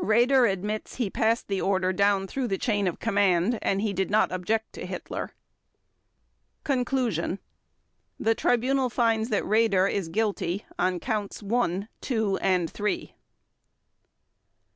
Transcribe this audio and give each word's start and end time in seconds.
Raeder 0.00 0.46
admits 0.46 0.94
he 0.94 1.10
passed 1.10 1.48
the 1.48 1.60
order 1.60 1.92
down 1.92 2.28
through 2.28 2.46
the 2.46 2.58
chain 2.58 2.86
of 2.86 3.00
command, 3.00 3.58
and 3.60 3.80
he 3.82 3.92
did 3.92 4.08
not 4.08 4.30
object 4.30 4.72
to 4.74 4.86
Hitler. 4.86 5.32
Conclusion 6.62 7.40
The 8.16 8.36
Tribunal 8.36 8.88
finds 8.88 9.30
that 9.30 9.42
Raeder 9.42 9.90
is 9.92 10.08
guilty 10.08 10.64
on 10.78 11.00
Counts 11.00 11.42
One, 11.42 11.88
Two, 12.00 12.36
and 12.38 12.70
Three. 12.70 13.14